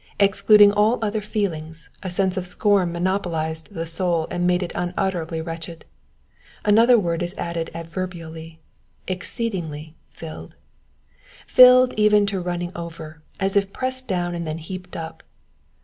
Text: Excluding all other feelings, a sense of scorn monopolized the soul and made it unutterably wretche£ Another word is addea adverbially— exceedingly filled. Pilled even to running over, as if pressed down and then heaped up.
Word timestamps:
Excluding 0.19 0.71
all 0.73 0.97
other 1.03 1.21
feelings, 1.21 1.91
a 2.01 2.09
sense 2.09 2.35
of 2.35 2.43
scorn 2.47 2.91
monopolized 2.91 3.71
the 3.71 3.85
soul 3.85 4.27
and 4.31 4.47
made 4.47 4.63
it 4.63 4.71
unutterably 4.73 5.43
wretche£ 5.43 5.83
Another 6.65 6.97
word 6.97 7.21
is 7.21 7.35
addea 7.35 7.69
adverbially— 7.75 8.57
exceedingly 9.15 9.93
filled. 10.09 10.55
Pilled 11.55 11.93
even 11.97 12.25
to 12.25 12.41
running 12.41 12.71
over, 12.75 13.21
as 13.39 13.55
if 13.55 13.71
pressed 13.71 14.07
down 14.07 14.33
and 14.33 14.47
then 14.47 14.57
heaped 14.57 14.97
up. 14.97 15.21